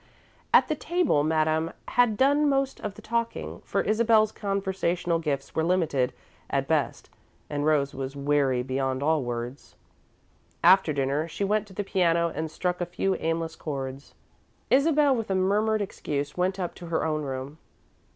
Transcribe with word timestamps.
At 0.51 0.67
the 0.67 0.73
table, 0.73 1.23
Madame 1.23 1.73
had 1.89 2.17
done 2.17 2.49
most 2.49 2.79
of 2.79 2.95
the 2.95 3.03
talking, 3.03 3.61
for 3.63 3.81
Isabel's 3.81 4.31
conversational 4.31 5.19
gifts 5.19 5.53
were 5.53 5.63
limited, 5.63 6.11
at 6.49 6.67
best, 6.67 7.11
and 7.51 7.67
Rose 7.67 7.93
was 7.93 8.15
weary 8.15 8.63
beyond 8.63 9.03
all 9.03 9.21
words. 9.21 9.75
After 10.63 10.91
dinner 10.91 11.27
she 11.27 11.43
went 11.43 11.67
to 11.67 11.73
the 11.73 11.83
piano 11.83 12.31
and 12.33 12.49
struck 12.49 12.81
a 12.81 12.85
few 12.87 13.13
aimless 13.17 13.55
chords. 13.55 14.15
Isabel, 14.71 15.15
with 15.15 15.29
a 15.29 15.35
murmured 15.35 15.83
excuse, 15.83 16.35
went 16.35 16.59
up 16.59 16.73
to 16.73 16.87
her 16.87 17.05
own 17.05 17.21
room. 17.21 17.59